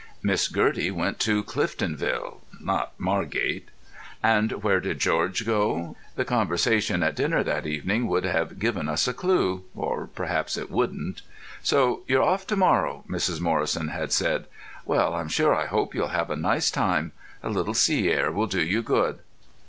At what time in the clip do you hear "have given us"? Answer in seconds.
8.23-9.07